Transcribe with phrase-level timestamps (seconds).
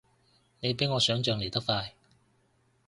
[0.61, 1.93] 你比我想像嚟得快